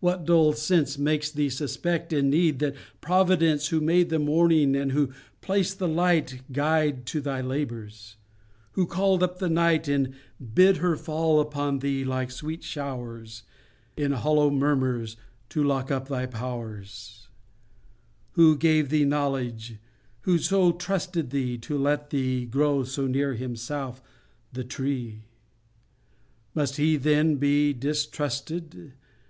What 0.00 0.26
dull 0.26 0.52
sense 0.52 0.98
Makes 0.98 1.30
thee 1.30 1.48
suspect, 1.48 2.12
in 2.12 2.28
need, 2.28 2.58
that 2.58 2.74
Providence 3.00 3.68
Who 3.68 3.80
made 3.80 4.10
the 4.10 4.18
morning, 4.18 4.76
and 4.76 4.92
who 4.92 5.14
placed 5.40 5.78
the 5.78 5.88
light 5.88 6.42
Guide 6.52 7.06
to 7.06 7.22
thy 7.22 7.40
labours; 7.40 8.16
who 8.72 8.84
called 8.86 9.22
up 9.22 9.38
the 9.38 9.48
night, 9.48 9.88
And 9.88 10.12
bid 10.54 10.76
her 10.76 10.94
fall 10.94 11.40
upon 11.40 11.78
thee 11.78 12.04
like 12.04 12.30
sweet 12.30 12.62
showers, 12.62 13.44
In 13.96 14.12
hollow 14.12 14.50
murmurs, 14.50 15.16
to 15.48 15.64
lock 15.64 15.90
up 15.90 16.08
thy 16.08 16.26
powers; 16.26 17.28
Who 18.32 18.58
gave 18.58 18.90
thee 18.90 19.06
knowledge; 19.06 19.76
who 20.20 20.36
so 20.36 20.72
trusted 20.72 21.30
thee 21.30 21.56
To 21.56 21.78
let 21.78 22.10
thee 22.10 22.44
grow 22.44 22.84
so 22.84 23.06
near 23.06 23.32
Himself, 23.32 24.02
the 24.52 24.64
Tree? 24.64 25.22
Must 26.54 26.76
He 26.76 26.98
then 26.98 27.36
be 27.36 27.72
distrusted? 27.72 28.92